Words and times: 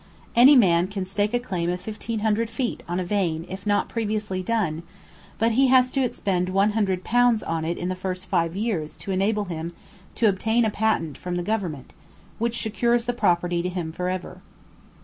Any 0.35 0.55
man 0.55 0.87
can 0.87 1.05
stake 1.05 1.31
a 1.31 1.39
claim 1.39 1.69
of 1.69 1.85
1,500 1.85 2.49
feet 2.49 2.81
on 2.89 2.99
a 2.99 3.03
vein 3.03 3.45
if 3.47 3.67
not 3.67 3.87
previously 3.87 4.41
done; 4.41 4.81
but 5.37 5.51
he 5.51 5.67
has 5.67 5.91
to 5.91 6.03
expend 6.03 6.49
100 6.49 7.03
pounds 7.03 7.43
on 7.43 7.65
it 7.65 7.77
in 7.77 7.87
the 7.87 7.95
first 7.95 8.25
five 8.25 8.55
years 8.55 8.97
to 8.97 9.11
enable 9.11 9.45
him 9.45 9.73
to 10.15 10.27
obtain 10.27 10.65
a 10.65 10.71
patent 10.71 11.19
from 11.19 11.35
Government, 11.43 11.93
which 12.39 12.59
secures 12.63 13.05
the 13.05 13.13
property 13.13 13.61
to 13.61 13.69
him 13.69 13.91
for 13.91 14.09
ever. 14.09 14.41